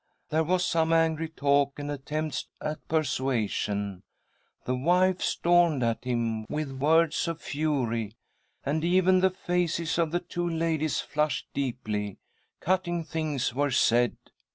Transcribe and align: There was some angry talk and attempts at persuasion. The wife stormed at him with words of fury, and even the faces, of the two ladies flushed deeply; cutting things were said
There 0.29 0.43
was 0.43 0.65
some 0.65 0.91
angry 0.91 1.29
talk 1.29 1.77
and 1.77 1.91
attempts 1.91 2.47
at 2.59 2.87
persuasion. 2.87 4.01
The 4.65 4.73
wife 4.75 5.21
stormed 5.21 5.83
at 5.83 6.05
him 6.05 6.47
with 6.49 6.71
words 6.71 7.27
of 7.27 7.39
fury, 7.39 8.15
and 8.65 8.83
even 8.83 9.19
the 9.19 9.29
faces, 9.29 9.99
of 9.99 10.09
the 10.09 10.19
two 10.19 10.49
ladies 10.49 11.01
flushed 11.01 11.49
deeply; 11.53 12.17
cutting 12.63 13.03
things 13.03 13.53
were 13.53 13.69
said 13.69 14.17